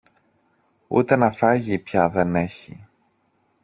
Ούτε 0.87 1.15
να 1.15 1.31
φάγει 1.31 1.79
πια 1.79 2.09
δεν 2.09 2.35
έχει. 2.35 2.87